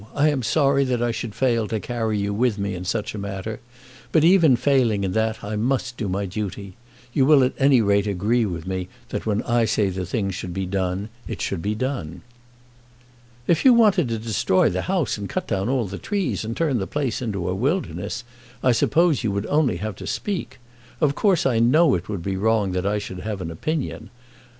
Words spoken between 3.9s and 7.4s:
but even failing in that I must do my duty. You